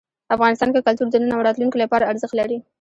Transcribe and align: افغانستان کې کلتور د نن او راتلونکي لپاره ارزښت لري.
افغانستان 0.35 0.69
کې 0.73 0.85
کلتور 0.87 1.07
د 1.09 1.15
نن 1.23 1.31
او 1.35 1.45
راتلونکي 1.47 1.77
لپاره 1.83 2.09
ارزښت 2.11 2.35
لري. 2.37 2.57